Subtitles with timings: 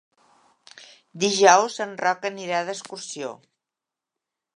[1.23, 3.29] Dijous en Roc anirà d'excursió.